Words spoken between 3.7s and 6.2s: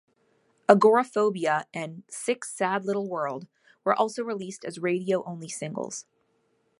were also released as radio-only singles.